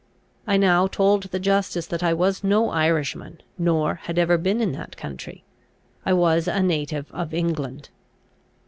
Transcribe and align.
I 0.47 0.57
now 0.57 0.87
told 0.87 1.25
the 1.29 1.37
justice 1.37 1.85
that 1.85 2.01
I 2.01 2.11
was 2.11 2.43
no 2.43 2.71
Irishman, 2.71 3.39
nor 3.59 3.99
had 4.05 4.17
ever 4.17 4.39
been 4.39 4.59
in 4.59 4.71
that 4.71 4.97
country: 4.97 5.43
I 6.07 6.11
was 6.13 6.47
a 6.47 6.63
native 6.63 7.11
of 7.11 7.35
England. 7.35 7.89